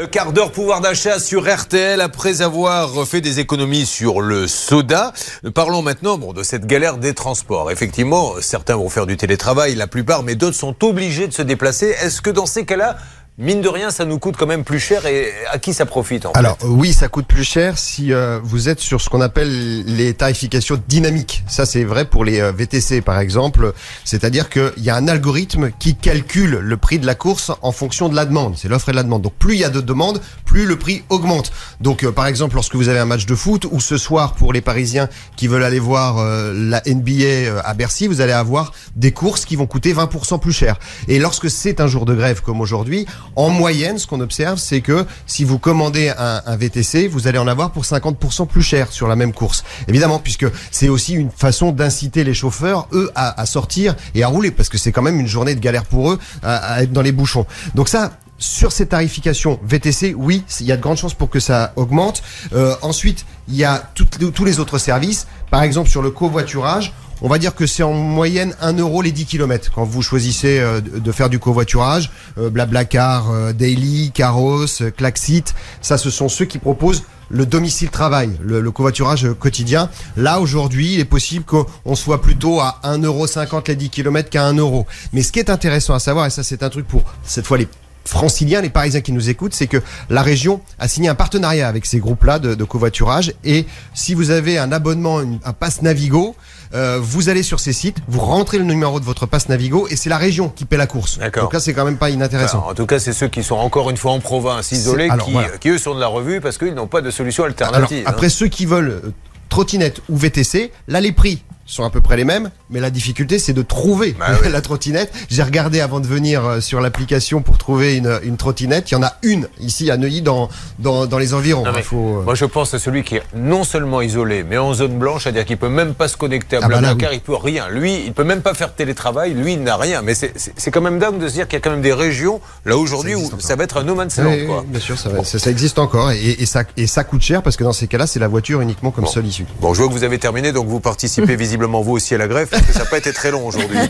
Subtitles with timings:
[0.00, 5.12] Le quart d'heure pouvoir d'achat sur RTL après avoir fait des économies sur le soda.
[5.52, 7.70] Parlons maintenant de cette galère des transports.
[7.70, 11.94] Effectivement, certains vont faire du télétravail, la plupart, mais d'autres sont obligés de se déplacer.
[12.02, 12.96] Est-ce que dans ces cas-là,
[13.40, 16.26] mine de rien, ça nous coûte quand même plus cher et à qui ça profite
[16.26, 19.82] en Alors oui, ça coûte plus cher si euh, vous êtes sur ce qu'on appelle
[19.84, 21.42] les tarifications dynamiques.
[21.48, 23.72] Ça c'est vrai pour les euh, VTC par exemple,
[24.04, 28.10] c'est-à-dire qu'il y a un algorithme qui calcule le prix de la course en fonction
[28.10, 28.56] de la demande.
[28.58, 29.22] C'est l'offre et la demande.
[29.22, 31.50] Donc plus il y a de demandes, plus le prix augmente.
[31.80, 34.52] Donc euh, par exemple lorsque vous avez un match de foot ou ce soir pour
[34.52, 39.46] les Parisiens qui veulent aller voir la NBA à Bercy, vous allez avoir des courses
[39.46, 40.78] qui vont coûter 20% plus cher.
[41.08, 44.80] Et lorsque c'est un jour de grève comme aujourd'hui, en moyenne, ce qu'on observe, c'est
[44.80, 49.08] que si vous commandez un, VTC, vous allez en avoir pour 50% plus cher sur
[49.08, 49.64] la même course.
[49.88, 54.50] Évidemment, puisque c'est aussi une façon d'inciter les chauffeurs, eux, à, sortir et à rouler,
[54.50, 57.12] parce que c'est quand même une journée de galère pour eux à, être dans les
[57.12, 57.46] bouchons.
[57.74, 61.40] Donc ça, sur ces tarifications VTC, oui, il y a de grandes chances pour que
[61.40, 62.22] ça augmente.
[62.52, 65.26] Euh, ensuite, il y a tous les autres services.
[65.50, 69.12] Par exemple, sur le covoiturage, on va dire que c'est en moyenne 1 euro les
[69.12, 72.10] 10 km quand vous choisissez euh, de faire du covoiturage.
[72.38, 78.30] Euh, Blablacar, euh, Daily, Caros, Klaxit, ça ce sont ceux qui proposent le domicile travail,
[78.42, 79.88] le, covoiturage quotidien.
[80.16, 84.54] Là, aujourd'hui, il est possible qu'on soit plutôt à 1,50€ les 10 km qu'à 1
[84.54, 84.84] euro.
[85.12, 87.58] Mais ce qui est intéressant à savoir, et ça c'est un truc pour cette fois
[87.58, 87.68] les
[88.10, 91.86] franciliens, les Parisiens qui nous écoutent, c'est que la région a signé un partenariat avec
[91.86, 93.32] ces groupes-là de, covoiturage.
[93.44, 96.36] Et si vous avez un abonnement, un passe Navigo,
[96.74, 99.96] euh, vous allez sur ces sites, vous rentrez le numéro de votre passe Navigo et
[99.96, 101.18] c'est la région qui paie la course.
[101.18, 102.66] Donc là, c'est quand même pas inintéressant.
[102.68, 105.68] en tout cas, c'est ceux qui sont encore une fois en province, isolés, qui, qui,
[105.70, 108.04] eux sont de la revue parce qu'ils n'ont pas de solution alternative.
[108.06, 108.30] après, hein.
[108.30, 109.12] ceux qui veulent euh,
[109.48, 113.38] trottinette ou VTC, là, les prix sont à peu près les mêmes, mais la difficulté
[113.38, 115.12] c'est de trouver bah la trottinette.
[115.28, 118.90] J'ai regardé avant de venir euh, sur l'application pour trouver une, une, trottinette.
[118.90, 121.64] Il y en a une ici à Neuilly dans, dans, dans les environs.
[121.66, 125.24] Euh, moi je pense à celui qui est non seulement isolé, mais en zone blanche,
[125.24, 127.68] c'est-à-dire qu'il peut même pas se connecter à ah bah Blablacar, il peut rien.
[127.68, 130.02] Lui, il peut même pas faire télétravail, lui il n'a rien.
[130.02, 132.40] Mais c'est quand même dingue de se dire qu'il y a quand même des régions
[132.64, 134.30] là aujourd'hui où ça va être un no man's land.
[134.30, 137.56] Oui, bien sûr, ça, ça, existe encore et, et, ça, et ça coûte cher parce
[137.56, 139.46] que dans ces cas-là, c'est la voiture uniquement comme seule issue.
[139.60, 142.28] Bon, je vois que vous avez terminé, donc vous participez visiblement vous aussi à la
[142.28, 143.78] grève, ça n'a pas été très long aujourd'hui.